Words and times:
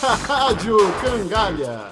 Rádio 0.00 0.78
Cangalha. 1.02 1.90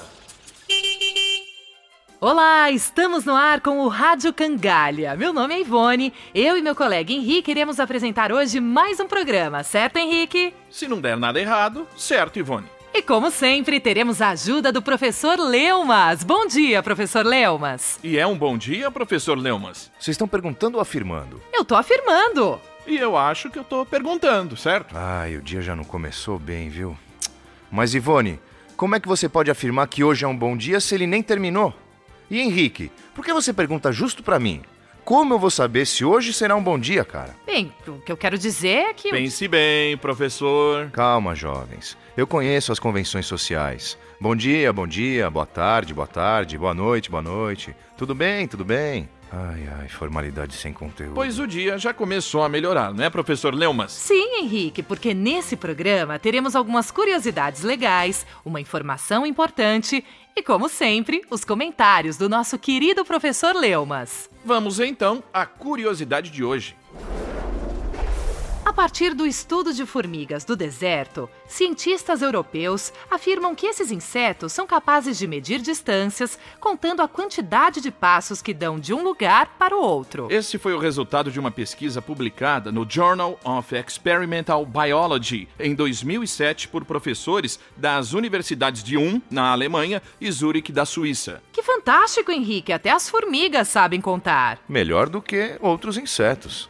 Olá, 2.19 2.71
estamos 2.71 3.27
no 3.27 3.35
ar 3.35 3.61
com 3.61 3.81
o 3.81 3.89
Rádio 3.89 4.33
Cangalha. 4.33 5.15
Meu 5.17 5.35
nome 5.35 5.55
é 5.55 5.61
Ivone, 5.61 6.13
eu 6.35 6.57
e 6.57 6.63
meu 6.63 6.75
colega 6.75 7.13
Henrique 7.13 7.51
iremos 7.51 7.79
apresentar 7.79 8.33
hoje 8.33 8.59
mais 8.59 8.99
um 9.01 9.07
programa, 9.07 9.63
certo, 9.63 9.99
Henrique? 9.99 10.55
Se 10.71 10.89
não 10.89 10.99
der 10.99 11.17
nada 11.17 11.39
errado, 11.39 11.87
certo, 11.95 12.39
Ivone. 12.39 12.67
E 12.95 13.03
como 13.03 13.31
sempre, 13.31 13.79
teremos 13.79 14.23
a 14.23 14.31
ajuda 14.31 14.73
do 14.73 14.81
professor 14.81 15.39
Leumas. 15.39 16.25
Bom 16.25 16.47
dia, 16.47 16.83
professor 16.83 17.25
Leumas. 17.25 18.01
E 18.03 18.19
é 18.19 18.27
um 18.27 18.37
bom 18.37 18.57
dia, 18.57 18.91
professor 18.91 19.37
Leumas? 19.37 19.91
Vocês 19.99 20.15
estão 20.15 20.27
perguntando 20.27 20.79
ou 20.79 20.81
afirmando? 20.81 21.41
Eu 21.53 21.67
tô 21.67 21.77
afirmando. 21.77 22.59
E 22.87 22.97
eu 22.97 23.15
acho 23.17 23.51
que 23.51 23.59
eu 23.59 23.65
tô 23.65 23.85
perguntando, 23.85 24.57
certo? 24.57 24.97
Ai, 24.97 25.37
o 25.37 25.43
dia 25.43 25.61
já 25.61 25.77
não 25.77 25.85
começou 25.85 26.39
bem, 26.39 26.71
viu? 26.71 26.97
Mas 27.71 27.95
Ivone, 27.95 28.41
como 28.77 28.95
é 28.95 29.01
que 29.01 29.09
você 29.09 29.29
pode 29.29 29.51
afirmar 29.51 29.87
que 29.89 30.03
hoje 30.03 30.25
é 30.25 30.29
um 30.29 30.37
bom 30.37 30.57
dia 30.57 30.81
se 30.81 30.95
ele 30.95 31.07
nem 31.07 31.23
terminou? 31.23 31.75
E 32.31 32.41
Henrique, 32.41 32.91
por 33.15 33.25
que 33.25 33.33
você 33.33 33.53
pergunta 33.53 33.93
justo 33.93 34.23
pra 34.23 34.39
mim? 34.39 34.63
Como 35.05 35.35
eu 35.35 35.39
vou 35.39 35.51
saber 35.51 35.87
se 35.87 36.05
hoje 36.05 36.33
será 36.33 36.55
um 36.55 36.63
bom 36.63 36.79
dia, 36.79 37.05
cara? 37.05 37.35
Bem, 37.45 37.73
o 37.89 37.99
que 38.01 38.13
eu 38.13 38.17
quero 38.17 38.39
dizer 38.39 38.69
é 38.91 38.95
que. 38.95 39.11
Pense 39.11 39.49
bem, 39.49 39.97
professor. 39.97 40.91
Calma, 40.91 41.35
jovens. 41.35 41.97
Eu 42.17 42.27
conheço 42.27 42.71
as 42.71 42.79
convenções 42.79 43.27
sociais. 43.27 43.99
Bom 44.21 44.37
dia, 44.37 44.73
bom 44.73 44.87
dia, 44.87 45.29
boa 45.31 45.47
tarde, 45.47 45.95
boa 45.95 46.07
tarde, 46.07 46.57
boa 46.57 46.75
noite, 46.75 47.11
boa 47.11 47.23
noite. 47.23 47.75
Tudo 47.97 48.15
bem, 48.15 48.47
tudo 48.47 48.65
bem. 48.65 49.09
Ai, 49.33 49.69
ai, 49.79 49.89
formalidade 49.89 50.55
sem 50.55 50.73
conteúdo. 50.73 51.15
Pois 51.15 51.39
o 51.39 51.47
dia 51.47 51.79
já 51.79 51.95
começou 51.95 52.43
a 52.43 52.49
melhorar, 52.49 52.93
né, 52.93 53.09
professor 53.09 53.55
Leumas? 53.55 53.93
Sim, 53.93 54.41
Henrique, 54.41 54.83
porque 54.83 55.15
nesse 55.15 55.57
programa 55.57 56.19
teremos 56.19 56.57
algumas 56.57 56.91
curiosidades 56.91 57.63
legais, 57.63 58.27
uma 58.45 58.61
informação 58.61 59.25
importante 59.25 60.05
e, 60.35 60.43
como 60.43 60.69
sempre, 60.69 61.23
os 61.31 61.45
comentários 61.45 62.17
do 62.17 62.29
nosso 62.29 62.59
querido 62.59 63.05
professor 63.05 63.55
Leumas. 63.55 64.29
Vamos 64.45 64.81
então 64.81 65.23
à 65.33 65.47
curiosidade 65.47 66.31
de 66.31 66.43
hoje. 66.43 66.80
A 68.81 68.85
partir 68.85 69.13
do 69.13 69.27
estudo 69.27 69.75
de 69.75 69.85
formigas 69.85 70.43
do 70.43 70.57
deserto, 70.57 71.29
cientistas 71.47 72.23
europeus 72.23 72.91
afirmam 73.11 73.55
que 73.55 73.67
esses 73.67 73.91
insetos 73.91 74.55
são 74.55 74.67
capazes 74.67 75.19
de 75.19 75.27
medir 75.27 75.61
distâncias, 75.61 76.39
contando 76.59 77.03
a 77.03 77.07
quantidade 77.07 77.83
de 77.83 77.91
passos 77.91 78.41
que 78.41 78.55
dão 78.55 78.81
de 78.81 78.95
um 78.95 79.03
lugar 79.03 79.59
para 79.59 79.77
o 79.77 79.83
outro. 79.83 80.29
Esse 80.31 80.57
foi 80.57 80.73
o 80.73 80.79
resultado 80.79 81.31
de 81.31 81.39
uma 81.39 81.51
pesquisa 81.51 82.01
publicada 82.01 82.73
no 82.73 82.87
Journal 82.89 83.39
of 83.45 83.77
Experimental 83.77 84.65
Biology 84.65 85.47
em 85.59 85.75
2007 85.75 86.67
por 86.69 86.87
professores 86.87 87.61
das 87.77 88.15
universidades 88.15 88.83
de 88.83 88.97
Ulm, 88.97 89.21
na 89.31 89.53
Alemanha, 89.53 90.01
e 90.19 90.33
Zurich, 90.33 90.73
da 90.73 90.87
Suíça. 90.87 91.43
Que 91.53 91.63
fantástico, 91.63 92.33
Henrique! 92.33 92.73
Até 92.73 92.89
as 92.89 93.11
formigas 93.11 93.69
sabem 93.69 94.01
contar. 94.01 94.59
Melhor 94.67 95.11
do 95.11 95.21
que 95.21 95.59
outros 95.61 95.99
insetos. 95.99 96.70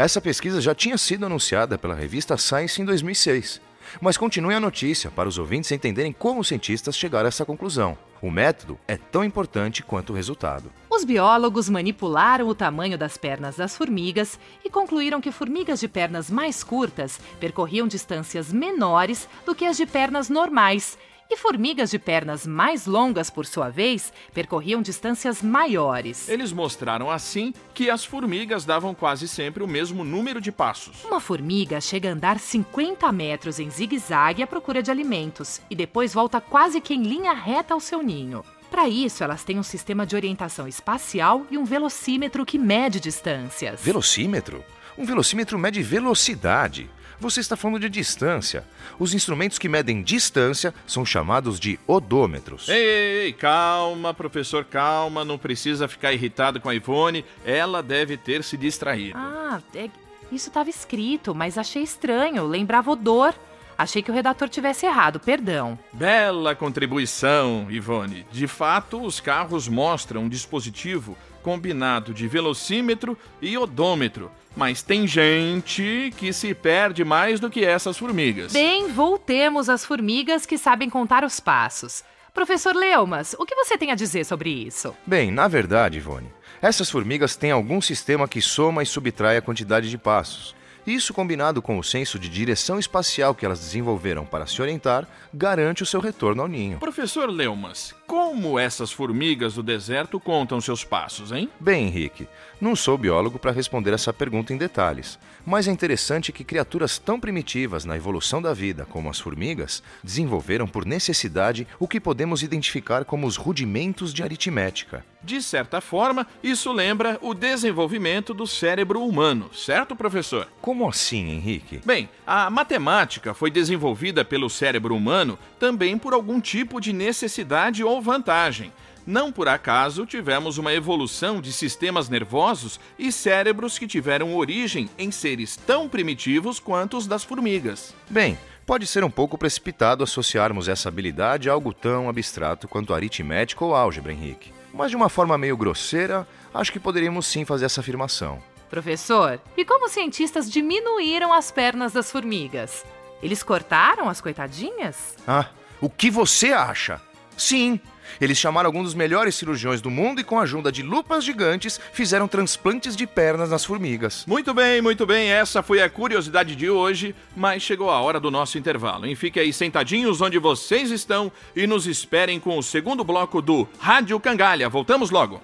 Essa 0.00 0.18
pesquisa 0.18 0.62
já 0.62 0.74
tinha 0.74 0.96
sido 0.96 1.26
anunciada 1.26 1.76
pela 1.76 1.94
revista 1.94 2.34
Science 2.38 2.80
em 2.80 2.86
2006. 2.86 3.60
Mas 4.00 4.16
continue 4.16 4.54
a 4.54 4.58
notícia 4.58 5.10
para 5.10 5.28
os 5.28 5.36
ouvintes 5.36 5.70
entenderem 5.72 6.10
como 6.10 6.40
os 6.40 6.48
cientistas 6.48 6.96
chegaram 6.96 7.26
a 7.26 7.28
essa 7.28 7.44
conclusão. 7.44 7.98
O 8.22 8.30
método 8.30 8.78
é 8.88 8.96
tão 8.96 9.22
importante 9.22 9.82
quanto 9.82 10.14
o 10.14 10.16
resultado. 10.16 10.72
Os 10.88 11.04
biólogos 11.04 11.68
manipularam 11.68 12.48
o 12.48 12.54
tamanho 12.54 12.96
das 12.96 13.18
pernas 13.18 13.56
das 13.56 13.76
formigas 13.76 14.40
e 14.64 14.70
concluíram 14.70 15.20
que 15.20 15.30
formigas 15.30 15.80
de 15.80 15.88
pernas 15.88 16.30
mais 16.30 16.64
curtas 16.64 17.20
percorriam 17.38 17.86
distâncias 17.86 18.50
menores 18.50 19.28
do 19.44 19.54
que 19.54 19.66
as 19.66 19.76
de 19.76 19.84
pernas 19.84 20.30
normais 20.30 20.96
e 21.30 21.36
formigas 21.36 21.90
de 21.90 21.98
pernas 21.98 22.46
mais 22.46 22.86
longas, 22.86 23.30
por 23.30 23.46
sua 23.46 23.68
vez, 23.68 24.12
percorriam 24.34 24.82
distâncias 24.82 25.40
maiores. 25.40 26.28
Eles 26.28 26.52
mostraram 26.52 27.08
assim 27.10 27.54
que 27.72 27.88
as 27.88 28.04
formigas 28.04 28.64
davam 28.64 28.94
quase 28.94 29.28
sempre 29.28 29.62
o 29.62 29.68
mesmo 29.68 30.02
número 30.04 30.40
de 30.40 30.50
passos. 30.50 31.04
Uma 31.04 31.20
formiga 31.20 31.80
chega 31.80 32.08
a 32.08 32.12
andar 32.12 32.38
50 32.40 33.10
metros 33.12 33.60
em 33.60 33.70
zigue-zague 33.70 34.42
à 34.42 34.46
procura 34.46 34.82
de 34.82 34.90
alimentos 34.90 35.60
e 35.70 35.74
depois 35.74 36.12
volta 36.12 36.40
quase 36.40 36.80
que 36.80 36.94
em 36.94 37.02
linha 37.02 37.32
reta 37.32 37.74
ao 37.74 37.80
seu 37.80 38.02
ninho. 38.02 38.44
Para 38.70 38.88
isso, 38.88 39.24
elas 39.24 39.42
têm 39.42 39.58
um 39.58 39.64
sistema 39.64 40.06
de 40.06 40.14
orientação 40.14 40.66
espacial 40.66 41.44
e 41.50 41.58
um 41.58 41.64
velocímetro 41.64 42.46
que 42.46 42.56
mede 42.58 43.00
distâncias. 43.00 43.80
Velocímetro? 43.82 44.64
Um 44.96 45.04
velocímetro 45.04 45.58
mede 45.58 45.82
velocidade. 45.82 46.88
Você 47.20 47.40
está 47.40 47.54
falando 47.54 47.78
de 47.78 47.90
distância. 47.90 48.64
Os 48.98 49.12
instrumentos 49.12 49.58
que 49.58 49.68
medem 49.68 50.02
distância 50.02 50.74
são 50.86 51.04
chamados 51.04 51.60
de 51.60 51.78
odômetros. 51.86 52.68
Ei, 52.68 53.24
ei, 53.24 53.32
calma, 53.34 54.14
professor, 54.14 54.64
calma. 54.64 55.22
Não 55.22 55.36
precisa 55.36 55.86
ficar 55.86 56.14
irritado 56.14 56.60
com 56.60 56.70
a 56.70 56.74
Ivone. 56.74 57.24
Ela 57.44 57.82
deve 57.82 58.16
ter 58.16 58.42
se 58.42 58.56
distraído. 58.56 59.18
Ah, 59.18 59.60
é, 59.74 59.90
isso 60.32 60.48
estava 60.48 60.70
escrito, 60.70 61.34
mas 61.34 61.58
achei 61.58 61.82
estranho. 61.82 62.46
Lembrava 62.46 62.90
odor. 62.90 63.34
Achei 63.80 64.02
que 64.02 64.10
o 64.10 64.14
redator 64.14 64.46
tivesse 64.46 64.84
errado, 64.84 65.18
perdão. 65.18 65.78
Bela 65.90 66.54
contribuição, 66.54 67.66
Ivone. 67.70 68.26
De 68.30 68.46
fato, 68.46 69.02
os 69.02 69.20
carros 69.20 69.68
mostram 69.68 70.24
um 70.24 70.28
dispositivo 70.28 71.16
combinado 71.42 72.12
de 72.12 72.28
velocímetro 72.28 73.16
e 73.40 73.56
odômetro. 73.56 74.30
Mas 74.54 74.82
tem 74.82 75.06
gente 75.06 76.12
que 76.18 76.30
se 76.30 76.52
perde 76.52 77.02
mais 77.04 77.40
do 77.40 77.48
que 77.48 77.64
essas 77.64 77.96
formigas. 77.96 78.52
Bem, 78.52 78.88
voltemos 78.88 79.70
às 79.70 79.82
formigas 79.82 80.44
que 80.44 80.58
sabem 80.58 80.90
contar 80.90 81.24
os 81.24 81.40
passos. 81.40 82.04
Professor 82.34 82.76
Leumas, 82.76 83.34
o 83.38 83.46
que 83.46 83.54
você 83.54 83.78
tem 83.78 83.90
a 83.90 83.94
dizer 83.94 84.26
sobre 84.26 84.50
isso? 84.50 84.94
Bem, 85.06 85.30
na 85.30 85.48
verdade, 85.48 85.96
Ivone, 85.96 86.30
essas 86.60 86.90
formigas 86.90 87.34
têm 87.34 87.50
algum 87.50 87.80
sistema 87.80 88.28
que 88.28 88.42
soma 88.42 88.82
e 88.82 88.86
subtrai 88.86 89.38
a 89.38 89.42
quantidade 89.42 89.88
de 89.88 89.96
passos. 89.96 90.54
Isso, 90.86 91.12
combinado 91.12 91.60
com 91.60 91.78
o 91.78 91.84
senso 91.84 92.18
de 92.18 92.28
direção 92.28 92.78
espacial 92.78 93.34
que 93.34 93.44
elas 93.44 93.60
desenvolveram 93.60 94.24
para 94.24 94.46
se 94.46 94.60
orientar, 94.60 95.06
garante 95.32 95.82
o 95.82 95.86
seu 95.86 96.00
retorno 96.00 96.42
ao 96.42 96.48
ninho. 96.48 96.78
Professor 96.78 97.28
Leumas, 97.28 97.94
como 98.06 98.58
essas 98.58 98.90
formigas 98.90 99.54
do 99.54 99.62
deserto 99.62 100.18
contam 100.18 100.60
seus 100.60 100.82
passos, 100.82 101.32
hein? 101.32 101.48
Bem, 101.60 101.86
Henrique, 101.86 102.26
não 102.60 102.74
sou 102.74 102.98
biólogo 102.98 103.38
para 103.38 103.52
responder 103.52 103.92
essa 103.92 104.12
pergunta 104.12 104.52
em 104.52 104.56
detalhes, 104.56 105.18
mas 105.46 105.68
é 105.68 105.70
interessante 105.70 106.32
que 106.32 106.44
criaturas 106.44 106.98
tão 106.98 107.20
primitivas 107.20 107.84
na 107.84 107.96
evolução 107.96 108.42
da 108.42 108.52
vida 108.52 108.84
como 108.84 109.08
as 109.08 109.20
formigas 109.20 109.82
desenvolveram 110.02 110.66
por 110.66 110.84
necessidade 110.84 111.66
o 111.78 111.86
que 111.86 112.00
podemos 112.00 112.42
identificar 112.42 113.04
como 113.04 113.26
os 113.26 113.36
rudimentos 113.36 114.12
de 114.12 114.22
aritmética. 114.22 115.04
De 115.22 115.42
certa 115.42 115.80
forma, 115.80 116.26
isso 116.42 116.72
lembra 116.72 117.18
o 117.20 117.34
desenvolvimento 117.34 118.32
do 118.32 118.46
cérebro 118.46 119.04
humano, 119.04 119.50
certo, 119.52 119.94
professor? 119.94 120.48
Como 120.62 120.88
assim, 120.88 121.30
Henrique? 121.30 121.80
Bem, 121.84 122.08
a 122.26 122.48
matemática 122.48 123.34
foi 123.34 123.50
desenvolvida 123.50 124.24
pelo 124.24 124.48
cérebro 124.48 124.96
humano 124.96 125.38
também 125.58 125.98
por 125.98 126.14
algum 126.14 126.40
tipo 126.40 126.80
de 126.80 126.92
necessidade 126.92 127.84
ou 127.84 128.00
vantagem. 128.00 128.72
Não 129.06 129.32
por 129.32 129.48
acaso 129.48 130.06
tivemos 130.06 130.56
uma 130.56 130.72
evolução 130.72 131.40
de 131.40 131.52
sistemas 131.52 132.08
nervosos 132.08 132.78
e 132.98 133.10
cérebros 133.10 133.78
que 133.78 133.86
tiveram 133.86 134.34
origem 134.34 134.88
em 134.98 135.10
seres 135.10 135.56
tão 135.56 135.88
primitivos 135.88 136.58
quanto 136.60 136.96
os 136.96 137.06
das 137.06 137.24
formigas. 137.24 137.94
Bem, 138.08 138.38
pode 138.64 138.86
ser 138.86 139.02
um 139.02 139.10
pouco 139.10 139.36
precipitado 139.36 140.04
associarmos 140.04 140.68
essa 140.68 140.88
habilidade 140.88 141.50
a 141.50 141.52
algo 141.52 141.74
tão 141.74 142.08
abstrato 142.08 142.68
quanto 142.68 142.94
aritmética 142.94 143.64
ou 143.64 143.74
álgebra, 143.74 144.12
Henrique. 144.12 144.52
Mas 144.72 144.90
de 144.90 144.96
uma 144.96 145.08
forma 145.08 145.36
meio 145.36 145.56
grosseira, 145.56 146.26
acho 146.54 146.72
que 146.72 146.80
poderíamos 146.80 147.26
sim 147.26 147.44
fazer 147.44 147.66
essa 147.66 147.80
afirmação. 147.80 148.42
Professor, 148.68 149.40
e 149.56 149.64
como 149.64 149.86
os 149.86 149.92
cientistas 149.92 150.50
diminuíram 150.50 151.32
as 151.32 151.50
pernas 151.50 151.92
das 151.92 152.10
formigas? 152.10 152.84
Eles 153.22 153.42
cortaram 153.42 154.08
as 154.08 154.20
coitadinhas? 154.20 155.16
Ah, 155.26 155.46
o 155.80 155.90
que 155.90 156.10
você 156.10 156.52
acha? 156.52 157.00
Sim, 157.36 157.80
eles 158.20 158.38
chamaram 158.38 158.68
alguns 158.68 158.84
dos 158.84 158.94
melhores 158.94 159.34
cirurgiões 159.34 159.80
do 159.80 159.90
mundo 159.90 160.20
e, 160.20 160.24
com 160.24 160.38
a 160.38 160.42
ajuda 160.42 160.70
de 160.70 160.82
lupas 160.82 161.24
gigantes, 161.24 161.80
fizeram 161.92 162.28
transplantes 162.28 162.96
de 162.96 163.06
pernas 163.06 163.50
nas 163.50 163.64
formigas. 163.64 164.24
Muito 164.26 164.52
bem, 164.54 164.80
muito 164.80 165.06
bem. 165.06 165.30
Essa 165.30 165.62
foi 165.62 165.82
a 165.82 165.90
curiosidade 165.90 166.56
de 166.56 166.70
hoje, 166.70 167.14
mas 167.36 167.62
chegou 167.62 167.90
a 167.90 168.00
hora 168.00 168.20
do 168.20 168.30
nosso 168.30 168.58
intervalo. 168.58 169.06
E 169.06 169.14
fiquem 169.14 169.42
aí 169.42 169.52
sentadinhos 169.52 170.20
onde 170.20 170.38
vocês 170.38 170.90
estão 170.90 171.30
e 171.54 171.66
nos 171.66 171.86
esperem 171.86 172.40
com 172.40 172.58
o 172.58 172.62
segundo 172.62 173.04
bloco 173.04 173.42
do 173.42 173.68
Rádio 173.78 174.18
Cangalha. 174.20 174.68
Voltamos 174.68 175.10
logo. 175.10 175.40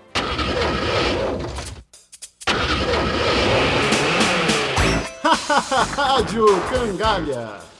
Rádio 5.96 6.46
Cangalha. 6.70 7.75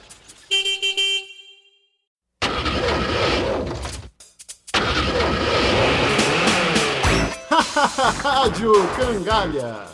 Rádio 7.77 8.73
Cangalha. 8.95 9.85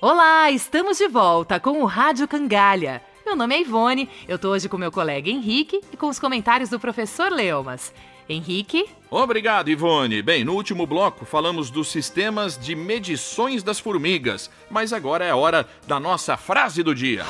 Olá, 0.00 0.48
estamos 0.48 0.96
de 0.96 1.08
volta 1.08 1.58
com 1.58 1.82
o 1.82 1.86
Rádio 1.86 2.28
Cangalha. 2.28 3.02
Meu 3.26 3.34
nome 3.34 3.56
é 3.56 3.62
Ivone, 3.62 4.08
eu 4.28 4.38
tô 4.38 4.50
hoje 4.50 4.68
com 4.68 4.78
meu 4.78 4.92
colega 4.92 5.28
Henrique 5.28 5.80
e 5.92 5.96
com 5.96 6.06
os 6.06 6.20
comentários 6.20 6.70
do 6.70 6.78
professor 6.78 7.32
Leumas. 7.32 7.92
Henrique? 8.28 8.88
Obrigado, 9.10 9.70
Ivone. 9.70 10.22
Bem, 10.22 10.44
no 10.44 10.54
último 10.54 10.86
bloco 10.86 11.24
falamos 11.24 11.68
dos 11.68 11.88
sistemas 11.88 12.56
de 12.56 12.76
medições 12.76 13.64
das 13.64 13.80
formigas, 13.80 14.48
mas 14.70 14.92
agora 14.92 15.24
é 15.24 15.30
a 15.32 15.36
hora 15.36 15.68
da 15.84 15.98
nossa 15.98 16.36
frase 16.36 16.84
do 16.84 16.94
dia. 16.94 17.26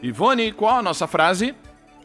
Ivone, 0.00 0.52
qual 0.52 0.76
a 0.76 0.82
nossa 0.82 1.08
frase? 1.08 1.56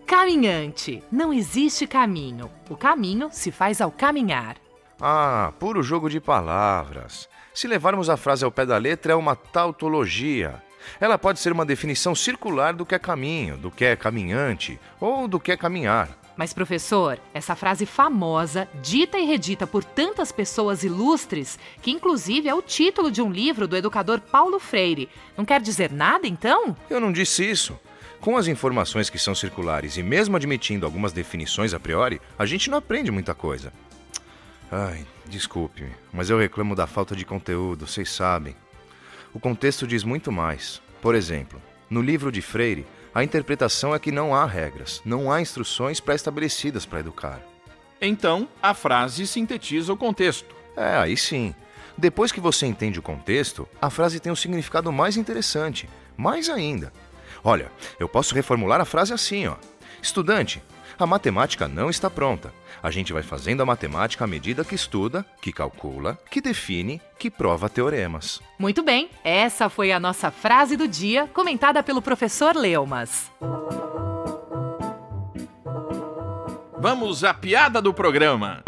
Caminhante. 0.05 1.03
Não 1.11 1.33
existe 1.33 1.87
caminho. 1.87 2.49
O 2.69 2.75
caminho 2.75 3.29
se 3.31 3.51
faz 3.51 3.81
ao 3.81 3.91
caminhar. 3.91 4.57
Ah, 5.01 5.51
puro 5.59 5.81
jogo 5.81 6.09
de 6.09 6.19
palavras. 6.19 7.27
Se 7.53 7.67
levarmos 7.67 8.09
a 8.09 8.17
frase 8.17 8.43
ao 8.43 8.51
pé 8.51 8.65
da 8.65 8.77
letra, 8.77 9.13
é 9.13 9.15
uma 9.15 9.35
tautologia. 9.35 10.61
Ela 10.99 11.17
pode 11.17 11.39
ser 11.39 11.51
uma 11.51 11.65
definição 11.65 12.13
circular 12.13 12.73
do 12.73 12.85
que 12.85 12.95
é 12.95 12.99
caminho, 12.99 13.57
do 13.57 13.71
que 13.71 13.85
é 13.85 13.95
caminhante 13.95 14.79
ou 14.99 15.27
do 15.27 15.39
que 15.39 15.51
é 15.51 15.57
caminhar. 15.57 16.09
Mas, 16.35 16.51
professor, 16.51 17.19
essa 17.33 17.55
frase 17.55 17.85
famosa, 17.85 18.67
dita 18.81 19.19
e 19.19 19.25
redita 19.25 19.67
por 19.67 19.83
tantas 19.83 20.31
pessoas 20.31 20.83
ilustres, 20.83 21.59
que 21.81 21.91
inclusive 21.91 22.49
é 22.49 22.53
o 22.55 22.61
título 22.61 23.11
de 23.11 23.21
um 23.21 23.31
livro 23.31 23.67
do 23.67 23.77
educador 23.77 24.19
Paulo 24.19 24.59
Freire, 24.59 25.09
não 25.37 25.45
quer 25.45 25.61
dizer 25.61 25.91
nada, 25.91 26.27
então? 26.27 26.75
Eu 26.89 26.99
não 26.99 27.11
disse 27.11 27.49
isso. 27.49 27.79
Com 28.23 28.37
as 28.37 28.47
informações 28.47 29.09
que 29.09 29.19
são 29.19 29.35
circulares 29.35 29.97
e 29.97 30.01
mesmo 30.01 30.37
admitindo 30.37 30.85
algumas 30.85 31.11
definições 31.11 31.73
a 31.73 31.79
priori, 31.79 32.21
a 32.39 32.45
gente 32.45 32.69
não 32.69 32.77
aprende 32.77 33.11
muita 33.11 33.35
coisa. 33.35 33.73
Ai, 34.71 35.05
desculpe-me, 35.25 35.91
mas 36.13 36.29
eu 36.29 36.39
reclamo 36.39 36.73
da 36.73 36.87
falta 36.87 37.17
de 37.17 37.25
conteúdo, 37.25 37.85
vocês 37.85 38.09
sabem. 38.09 38.55
O 39.33 39.41
contexto 39.41 39.85
diz 39.85 40.05
muito 40.05 40.31
mais. 40.31 40.81
Por 41.01 41.15
exemplo, 41.15 41.61
no 41.89 42.01
livro 42.01 42.31
de 42.31 42.41
Freire, 42.41 42.87
a 43.13 43.25
interpretação 43.25 43.93
é 43.93 43.99
que 43.99 44.09
não 44.09 44.33
há 44.33 44.45
regras, 44.45 45.01
não 45.03 45.29
há 45.29 45.41
instruções 45.41 45.99
pré-estabelecidas 45.99 46.85
para 46.85 47.01
educar. 47.01 47.41
Então, 47.99 48.47
a 48.61 48.73
frase 48.73 49.27
sintetiza 49.27 49.91
o 49.91 49.97
contexto. 49.97 50.55
É, 50.77 50.95
aí 50.95 51.17
sim. 51.17 51.53
Depois 51.97 52.31
que 52.31 52.39
você 52.39 52.65
entende 52.65 52.99
o 52.99 53.03
contexto, 53.03 53.67
a 53.81 53.89
frase 53.89 54.21
tem 54.21 54.31
um 54.31 54.35
significado 54.37 54.93
mais 54.93 55.17
interessante. 55.17 55.89
Mais 56.15 56.47
ainda. 56.47 56.93
Olha, 57.43 57.69
eu 57.99 58.07
posso 58.07 58.33
reformular 58.33 58.79
a 58.79 58.85
frase 58.85 59.13
assim, 59.13 59.47
ó. 59.47 59.55
Estudante, 60.01 60.63
a 60.97 61.05
matemática 61.05 61.67
não 61.67 61.89
está 61.89 62.09
pronta. 62.09 62.53
A 62.81 62.89
gente 62.89 63.11
vai 63.11 63.23
fazendo 63.23 63.61
a 63.61 63.65
matemática 63.65 64.23
à 64.23 64.27
medida 64.27 64.63
que 64.63 64.75
estuda, 64.75 65.25
que 65.41 65.51
calcula, 65.51 66.17
que 66.29 66.39
define, 66.39 67.01
que 67.19 67.29
prova 67.29 67.69
teoremas. 67.69 68.41
Muito 68.57 68.83
bem, 68.83 69.09
essa 69.23 69.69
foi 69.69 69.91
a 69.91 69.99
nossa 69.99 70.31
frase 70.31 70.77
do 70.77 70.87
dia, 70.87 71.27
comentada 71.33 71.83
pelo 71.83 72.01
professor 72.01 72.55
Leumas. 72.55 73.31
Vamos 76.77 77.23
à 77.23 77.33
piada 77.33 77.81
do 77.81 77.93
programa. 77.93 78.63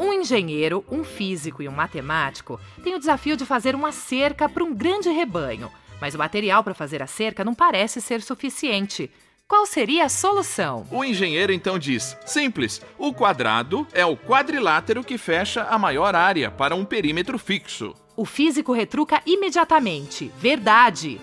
Um 0.00 0.12
engenheiro, 0.12 0.84
um 0.90 1.04
físico 1.04 1.62
e 1.62 1.68
um 1.68 1.72
matemático 1.72 2.58
têm 2.82 2.94
o 2.94 2.98
desafio 2.98 3.36
de 3.36 3.44
fazer 3.44 3.74
uma 3.74 3.92
cerca 3.92 4.48
para 4.48 4.64
um 4.64 4.74
grande 4.74 5.10
rebanho, 5.10 5.70
mas 6.00 6.14
o 6.14 6.18
material 6.18 6.62
para 6.62 6.74
fazer 6.74 7.02
a 7.02 7.06
cerca 7.06 7.44
não 7.44 7.54
parece 7.54 8.00
ser 8.00 8.22
suficiente. 8.22 9.10
Qual 9.48 9.64
seria 9.64 10.04
a 10.04 10.08
solução? 10.10 10.86
O 10.90 11.02
engenheiro 11.02 11.52
então 11.52 11.78
diz: 11.78 12.16
simples, 12.26 12.82
o 12.98 13.14
quadrado 13.14 13.86
é 13.94 14.04
o 14.04 14.16
quadrilátero 14.16 15.02
que 15.02 15.16
fecha 15.16 15.62
a 15.62 15.78
maior 15.78 16.14
área 16.14 16.50
para 16.50 16.74
um 16.76 16.84
perímetro 16.84 17.38
fixo. 17.38 17.94
O 18.14 18.26
físico 18.26 18.72
retruca 18.72 19.22
imediatamente: 19.24 20.30
verdade. 20.38 21.18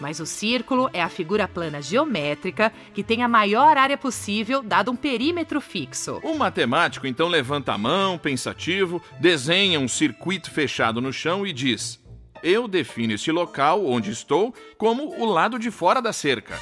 Mas 0.00 0.18
o 0.18 0.26
círculo 0.26 0.88
é 0.94 1.02
a 1.02 1.10
figura 1.10 1.46
plana 1.46 1.80
geométrica 1.80 2.72
que 2.94 3.04
tem 3.04 3.22
a 3.22 3.28
maior 3.28 3.76
área 3.76 3.98
possível, 3.98 4.62
dado 4.62 4.90
um 4.90 4.96
perímetro 4.96 5.60
fixo. 5.60 6.18
O 6.24 6.34
matemático 6.34 7.06
então 7.06 7.28
levanta 7.28 7.74
a 7.74 7.78
mão, 7.78 8.16
pensativo, 8.16 9.02
desenha 9.20 9.78
um 9.78 9.86
circuito 9.86 10.50
fechado 10.50 11.00
no 11.00 11.12
chão 11.12 11.46
e 11.46 11.52
diz: 11.52 12.00
Eu 12.42 12.66
defino 12.66 13.14
esse 13.14 13.30
local 13.30 13.84
onde 13.86 14.10
estou 14.10 14.54
como 14.78 15.20
o 15.20 15.24
lado 15.26 15.58
de 15.58 15.70
fora 15.70 16.00
da 16.00 16.12
cerca. 16.12 16.58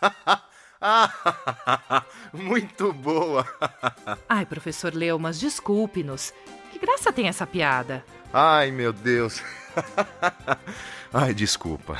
Muito 2.32 2.92
boa! 2.92 3.46
Ai, 4.28 4.44
professor 4.46 4.94
Leumas, 4.94 5.38
desculpe-nos. 5.38 6.32
Que 6.72 6.78
graça 6.78 7.12
tem 7.12 7.28
essa 7.28 7.46
piada? 7.46 8.04
Ai, 8.32 8.70
meu 8.70 8.92
Deus! 8.92 9.42
Ai, 11.12 11.34
desculpa. 11.34 11.98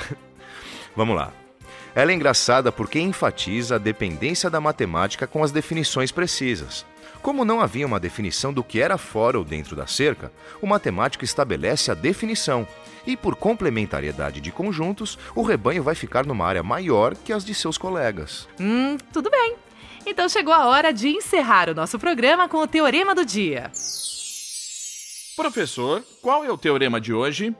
Vamos 0.96 1.14
lá. 1.14 1.32
Ela 1.94 2.10
é 2.12 2.14
engraçada 2.14 2.72
porque 2.72 2.98
enfatiza 2.98 3.76
a 3.76 3.78
dependência 3.78 4.48
da 4.48 4.60
matemática 4.60 5.26
com 5.26 5.44
as 5.44 5.52
definições 5.52 6.10
precisas. 6.10 6.86
Como 7.22 7.44
não 7.44 7.60
havia 7.60 7.86
uma 7.86 8.00
definição 8.00 8.52
do 8.52 8.64
que 8.64 8.80
era 8.80 8.98
fora 8.98 9.38
ou 9.38 9.44
dentro 9.44 9.76
da 9.76 9.86
cerca, 9.86 10.32
o 10.60 10.66
matemático 10.66 11.24
estabelece 11.24 11.88
a 11.88 11.94
definição, 11.94 12.66
e 13.06 13.16
por 13.16 13.36
complementariedade 13.36 14.40
de 14.40 14.50
conjuntos, 14.50 15.16
o 15.34 15.42
rebanho 15.42 15.84
vai 15.84 15.94
ficar 15.94 16.26
numa 16.26 16.44
área 16.44 16.64
maior 16.64 17.14
que 17.14 17.32
as 17.32 17.44
de 17.44 17.54
seus 17.54 17.78
colegas. 17.78 18.48
Hum, 18.60 18.96
tudo 19.12 19.30
bem. 19.30 19.54
Então 20.04 20.28
chegou 20.28 20.52
a 20.52 20.66
hora 20.66 20.92
de 20.92 21.08
encerrar 21.08 21.68
o 21.68 21.74
nosso 21.74 21.96
programa 21.96 22.48
com 22.48 22.58
o 22.58 22.66
teorema 22.66 23.14
do 23.14 23.24
dia. 23.24 23.70
Professor, 25.36 26.02
qual 26.20 26.44
é 26.44 26.50
o 26.50 26.58
teorema 26.58 27.00
de 27.00 27.14
hoje? 27.14 27.54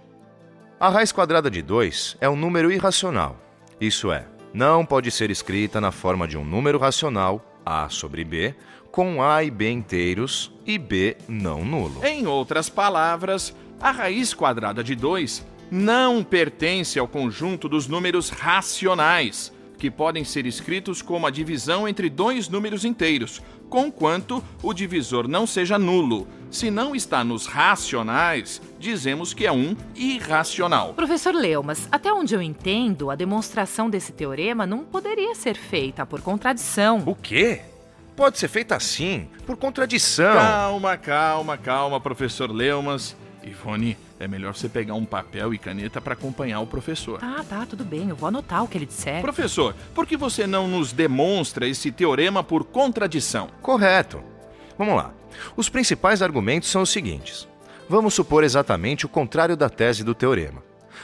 A 0.79 0.89
raiz 0.89 1.13
quadrada 1.13 1.49
de 1.49 1.63
2 1.63 2.17
é 2.21 2.29
um 2.29 2.35
número 2.35 2.73
irracional. 2.73 3.39
Isso 3.81 4.11
é, 4.11 4.27
não 4.53 4.85
pode 4.85 5.11
ser 5.13 5.31
escrita 5.31 5.81
na 5.81 5.93
forma 5.93 6.27
de 6.27 6.37
um 6.37 6.45
número 6.45 6.79
racional, 6.79 7.52
a 7.65 7.89
sobre 7.89 8.25
b, 8.25 8.55
com 8.91 9.23
a 9.23 9.43
e 9.43 9.51
b 9.51 9.71
inteiros 9.71 10.53
e 10.67 10.79
b 10.79 11.17
não 11.29 11.65
nulo. 11.65 12.05
Em 12.05 12.27
outras 12.27 12.69
palavras, 12.69 13.55
a 13.81 13.91
raiz 13.91 14.35
quadrada 14.35 14.85
de 14.85 14.95
2 14.95 15.47
não 15.71 16.23
pertence 16.23 16.99
ao 16.99 17.09
conjunto 17.09 17.69
dos 17.69 17.89
números 17.89 18.29
racionais, 18.29 19.53
que 19.79 19.91
podem 19.91 20.23
ser 20.23 20.45
escritos 20.47 21.01
como 21.01 21.27
a 21.27 21.31
divisão 21.31 21.89
entre 21.89 22.11
dois 22.11 22.49
números 22.49 22.85
inteiros, 22.85 23.41
conquanto 23.71 24.45
o 24.63 24.75
divisor 24.75 25.27
não 25.27 25.47
seja 25.47 25.79
nulo. 25.79 26.29
Se 26.53 26.71
não 26.71 26.95
está 26.95 27.25
nos 27.25 27.47
racionais, 27.47 28.61
dizemos 28.79 29.33
que 29.33 29.47
é 29.47 29.51
um 29.51 29.75
irracional. 29.97 30.93
Professor 30.93 31.35
Leumas, 31.35 31.89
até 31.91 32.13
onde 32.13 32.35
eu 32.35 32.43
entendo, 32.43 33.11
a 33.11 33.15
demonstração 33.15 33.89
desse 33.89 34.13
teorema 34.13 34.67
não 34.67 34.85
poderia 34.85 35.35
ser 35.35 35.57
feita 35.57 36.05
por 36.05 36.21
contradição. 36.21 37.03
O 37.07 37.15
quê? 37.15 37.63
Pode 38.15 38.39
ser 38.39 38.49
feita 38.49 38.77
assim, 38.77 39.31
por 39.47 39.57
contradição. 39.57 40.35
Calma, 40.35 40.97
calma, 40.99 41.57
calma, 41.57 41.99
professor 41.99 42.51
Leumas. 42.51 43.17
Ivone, 43.43 43.97
é 44.21 44.29
melhor 44.29 44.55
você 44.55 44.69
pegar 44.69 44.95
um 44.95 45.07
papel 45.07 45.55
e 45.55 45.59
caneta 45.59 46.03
para 46.03 46.13
acompanhar 46.13 46.61
o 46.61 46.67
professor. 46.67 47.19
Tá, 47.19 47.43
tá, 47.49 47.65
tudo 47.65 47.83
bem, 47.83 48.11
eu 48.11 48.15
vou 48.15 48.29
anotar 48.29 48.63
o 48.63 48.69
que 48.69 48.77
ele 48.77 48.87
disser. 48.87 49.23
Professor, 49.23 49.75
por 49.95 50.07
que 50.07 50.19
você 50.19 50.47
não 50.47 50.69
nos 50.69 50.93
demonstra 50.93 51.67
esse 51.67 51.91
teorema 51.91 52.45
por 52.45 52.63
contradição? 52.63 53.49
Correto. 53.63 54.23
Vamos 54.77 54.97
lá. 54.97 55.13
Os 55.57 55.69
principais 55.69 56.23
argumentos 56.23 56.71
são 56.71 56.83
os 56.83 56.91
seguintes. 56.91 57.49
Vamos 57.89 58.15
supor 58.15 58.45
exatamente 58.45 59.07
o 59.07 59.09
contrário 59.09 59.57
da 59.57 59.69
tese 59.69 60.05
do 60.05 60.15
teorema. 60.15 60.63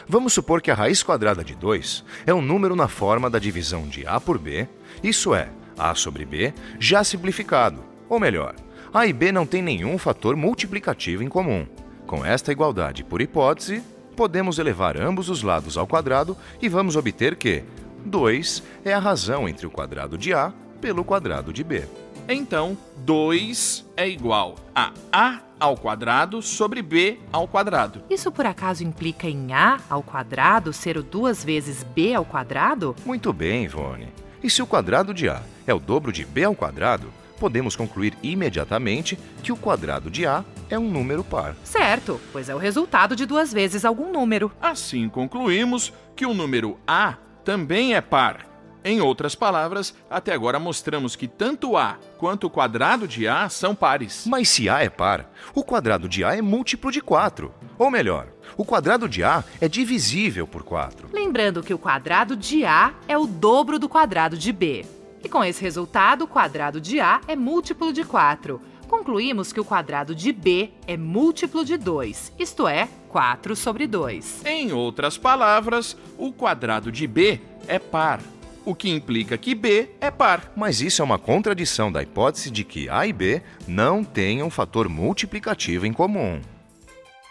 Vamos 0.09 0.33
supor 0.33 0.63
que 0.63 0.71
a 0.71 0.75
raiz 0.75 1.03
quadrada 1.03 1.45
de 1.45 1.55
2 1.55 2.05
é 2.27 2.33
um 2.33 2.43
número 2.43 2.77
na 2.77 2.89
forma 2.89 3.29
da 3.29 3.39
divisão 3.39 3.87
de 3.89 4.07
a 4.07 4.21
por 4.21 4.39
b, 4.39 4.69
isso 5.03 5.35
é, 5.35 5.49
a 5.77 5.95
sobre 5.95 6.25
b, 6.25 6.55
já 6.79 7.03
simplificado. 7.03 7.83
Ou 8.09 8.19
melhor, 8.19 8.55
a 8.93 9.07
e 9.07 9.13
b 9.13 9.33
não 9.33 9.47
tem 9.47 9.63
nenhum 9.63 9.99
fator 9.99 10.37
multiplicativo 10.37 11.23
em 11.23 11.29
comum. 11.29 11.67
Com 12.07 12.25
esta 12.25 12.53
igualdade 12.53 13.05
por 13.05 13.21
hipótese, 13.21 13.83
podemos 14.17 14.59
elevar 14.59 14.97
ambos 14.97 15.29
os 15.29 15.43
lados 15.43 15.77
ao 15.77 15.87
quadrado 15.87 16.37
e 16.61 16.69
vamos 16.69 16.97
obter 16.97 17.37
que 17.37 17.63
2 18.05 18.63
é 18.85 18.93
a 18.93 18.99
razão 18.99 19.49
entre 19.49 19.67
o 19.67 19.71
quadrado 19.71 20.17
de 20.17 20.33
A 20.33 20.53
pelo 20.81 21.05
quadrado 21.05 21.53
de 21.53 21.63
B. 21.63 21.85
Então, 22.29 22.77
2 22.99 23.87
é 23.97 24.07
igual 24.07 24.57
a 24.75 24.93
A 25.11 25.41
ao 25.59 25.79
quadrado 25.79 26.43
sobre 26.43 26.83
B 26.83 27.19
ao 27.33 27.49
quadrado. 27.49 28.03
Isso 28.11 28.31
por 28.31 28.45
acaso 28.45 28.85
implica 28.85 29.27
em 29.27 29.55
A 29.55 29.81
ao 29.89 30.03
quadrado 30.03 30.71
ser 30.71 30.99
o 30.99 31.03
duas 31.03 31.43
vezes 31.43 31.83
B 31.83 32.15
ao 32.15 32.27
quadrado? 32.27 32.95
Muito 33.07 33.33
bem, 33.33 33.65
Ivone. 33.65 34.13
E 34.43 34.51
se 34.51 34.61
o 34.61 34.67
quadrado 34.67 35.15
de 35.15 35.27
A 35.29 35.43
é 35.67 35.73
o 35.73 35.79
dobro 35.79 36.13
de 36.13 36.23
B 36.27 36.45
ao 36.45 36.55
quadrado, 36.55 37.11
podemos 37.41 37.75
concluir 37.75 38.15
imediatamente 38.23 39.19
que 39.43 39.51
o 39.51 39.57
quadrado 39.57 40.11
de 40.11 40.27
A 40.27 40.45
é 40.69 40.79
um 40.79 40.91
número 40.91 41.25
par. 41.25 41.57
Certo, 41.65 42.21
pois 42.31 42.51
é 42.51 42.55
o 42.55 42.59
resultado 42.59 43.17
de 43.17 43.25
duas 43.25 43.51
vezes 43.53 43.87
algum 43.87 44.13
número. 44.13 44.53
Assim 44.61 45.09
concluímos 45.09 45.95
que 46.15 46.27
o 46.27 46.35
número 46.35 46.79
A 46.87 47.15
também 47.43 47.95
é 47.95 48.03
par. 48.03 48.48
Em 48.85 49.01
outras 49.01 49.35
palavras, 49.35 49.95
até 50.09 50.33
agora 50.33 50.59
mostramos 50.59 51.17
que 51.17 51.27
tanto 51.27 51.77
A 51.77 51.99
quanto 52.17 52.47
o 52.47 52.51
quadrado 52.51 53.09
de 53.09 53.27
A 53.27 53.49
são 53.49 53.75
pares. 53.75 54.25
Mas 54.27 54.49
se 54.49 54.69
A 54.69 54.83
é 54.83 54.89
par, 54.89 55.31
o 55.55 55.63
quadrado 55.65 56.09
de 56.09 56.25
A 56.25 56.37
é 56.37 56.43
múltiplo 56.43 56.91
de 56.91 57.01
4. 57.01 57.53
Ou 57.79 57.91
melhor, 57.91 58.29
O 58.57 58.65
quadrado 58.65 59.09
de 59.09 59.23
A 59.23 59.45
é 59.61 59.69
divisível 59.69 60.47
por 60.47 60.63
4. 60.63 61.11
Lembrando 61.13 61.63
que 61.63 61.75
o 61.75 61.79
quadrado 61.79 62.35
de 62.35 62.65
A 62.65 62.93
é 63.07 63.17
o 63.17 63.27
dobro 63.27 63.79
do 63.79 63.89
quadrado 63.89 64.37
de 64.37 64.53
B. 64.53 64.85
E 65.23 65.29
com 65.29 65.45
esse 65.45 65.63
resultado, 65.63 66.25
o 66.25 66.29
quadrado 66.29 66.81
de 66.81 66.99
A 67.01 67.21
é 67.29 67.37
múltiplo 67.37 67.93
de 67.93 68.05
4. 68.05 68.61
Concluímos 68.89 69.53
que 69.53 69.61
o 69.61 69.65
quadrado 69.65 70.15
de 70.15 70.33
B 70.33 70.71
é 70.87 70.97
múltiplo 70.97 71.65
de 71.65 71.77
2, 71.77 72.33
isto 72.39 72.67
é, 72.67 72.89
4 73.11 73.55
sobre 73.55 73.87
2. 73.87 74.45
Em 74.47 74.73
outras 74.73 75.19
palavras, 75.19 75.97
o 76.17 76.33
quadrado 76.33 76.91
de 76.91 77.07
B 77.07 77.41
é 77.67 77.79
par, 77.79 78.21
o 78.69 78.75
que 78.75 78.91
implica 78.91 79.39
que 79.39 79.55
B 79.55 79.89
é 80.01 80.11
par. 80.11 80.53
Mas 80.55 80.81
isso 80.81 81.01
é 81.01 81.05
uma 81.05 81.19
contradição 81.19 81.91
da 81.91 82.03
hipótese 82.03 82.51
de 82.51 82.65
que 82.65 82.89
A 82.91 83.07
e 83.07 83.13
B 83.13 83.43
não 83.67 84.05
tenham 84.05 84.49
um 84.49 84.51
fator 84.51 84.89
multiplicativo 84.89 85.87
em 85.87 85.93
comum. 85.93 86.41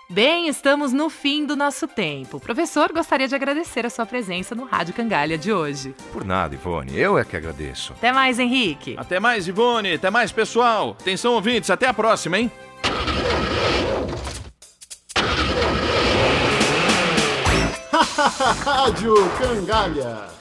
Bem, 0.09 0.47
estamos 0.47 0.93
no 0.93 1.09
fim 1.09 1.45
do 1.45 1.55
nosso 1.55 1.85
tempo. 1.85 2.39
Professor, 2.39 2.93
gostaria 2.93 3.27
de 3.27 3.35
agradecer 3.35 3.85
a 3.85 3.89
sua 3.89 4.05
presença 4.05 4.55
no 4.55 4.63
Rádio 4.63 4.93
Cangalha 4.93 5.37
de 5.37 5.51
hoje. 5.51 5.93
Por 6.13 6.23
nada, 6.23 6.55
Ivone, 6.55 6.97
eu 6.97 7.19
é 7.19 7.25
que 7.25 7.35
agradeço. 7.35 7.91
Até 7.93 8.11
mais, 8.13 8.39
Henrique. 8.39 8.95
Até 8.97 9.19
mais, 9.19 9.47
Ivone. 9.47 9.93
Até 9.93 10.09
mais, 10.09 10.31
pessoal. 10.31 10.95
Atenção, 10.99 11.33
ouvintes. 11.33 11.69
Até 11.69 11.87
a 11.87 11.93
próxima, 11.93 12.39
hein? 12.39 12.49
Rádio 18.65 19.13
Cangalha. 19.37 20.36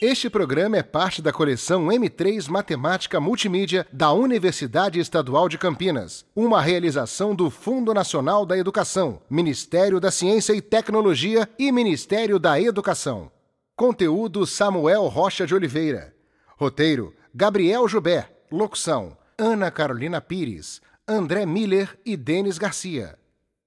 Este 0.00 0.30
programa 0.30 0.76
é 0.76 0.82
parte 0.82 1.20
da 1.20 1.32
coleção 1.32 1.88
M3 1.88 2.48
Matemática 2.48 3.18
Multimídia 3.18 3.84
da 3.92 4.12
Universidade 4.12 5.00
Estadual 5.00 5.48
de 5.48 5.58
Campinas, 5.58 6.24
uma 6.36 6.62
realização 6.62 7.34
do 7.34 7.50
Fundo 7.50 7.92
Nacional 7.92 8.46
da 8.46 8.56
Educação, 8.56 9.20
Ministério 9.28 9.98
da 9.98 10.12
Ciência 10.12 10.52
e 10.52 10.60
Tecnologia 10.62 11.48
e 11.58 11.72
Ministério 11.72 12.38
da 12.38 12.60
Educação. 12.60 13.28
Conteúdo 13.74 14.46
Samuel 14.46 15.08
Rocha 15.08 15.44
de 15.44 15.52
Oliveira. 15.52 16.14
Roteiro 16.56 17.12
Gabriel 17.34 17.88
Jubé. 17.88 18.30
Locução 18.52 19.16
Ana 19.36 19.68
Carolina 19.68 20.20
Pires, 20.20 20.80
André 21.08 21.44
Miller 21.44 21.98
e 22.06 22.16
Denis 22.16 22.56
Garcia. 22.56 23.18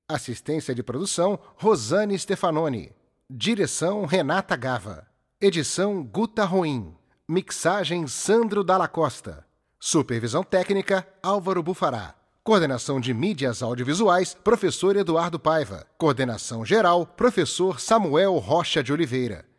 Assistência 0.08 0.74
de 0.74 0.82
produção 0.82 1.38
Rosane 1.58 2.18
Stefanoni. 2.18 2.94
Direção 3.30 4.06
Renata 4.06 4.56
Gava. 4.56 5.11
Edição 5.44 6.04
Guta 6.04 6.46
Ruim. 6.46 6.94
Mixagem 7.28 8.06
Sandro 8.06 8.64
Dalla 8.64 8.88
Costa. 8.88 9.44
Supervisão 9.80 10.44
técnica 10.44 11.08
Álvaro 11.24 11.64
Bufará. 11.64 12.14
Coordenação 12.44 13.00
de 13.00 13.12
mídias 13.12 13.64
audiovisuais 13.64 14.36
Professor 14.36 14.96
Eduardo 14.96 15.40
Paiva. 15.40 15.88
Coordenação 15.98 16.64
geral 16.64 17.08
Professor 17.08 17.80
Samuel 17.80 18.38
Rocha 18.38 18.84
de 18.84 18.94
Oliveira. 18.94 19.51